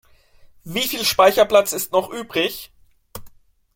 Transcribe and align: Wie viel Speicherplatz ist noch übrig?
Wie 0.63 0.87
viel 0.87 1.05
Speicherplatz 1.05 1.73
ist 1.73 1.91
noch 1.91 2.09
übrig? 2.09 2.71